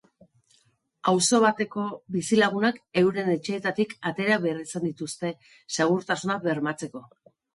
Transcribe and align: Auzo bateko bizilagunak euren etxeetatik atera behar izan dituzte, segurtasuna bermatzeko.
Auzo 1.09 1.39
bateko 1.43 1.83
bizilagunak 2.15 2.79
euren 3.03 3.29
etxeetatik 3.35 3.93
atera 4.13 4.39
behar 4.47 4.63
izan 4.65 4.85
dituzte, 4.89 5.31
segurtasuna 5.79 6.39
bermatzeko. 6.47 7.05